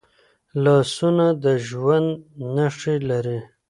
لاسونه 0.63 1.25
د 1.43 1.45
ژوند 1.67 2.09
نښې 2.55 2.95
لري 3.09 3.39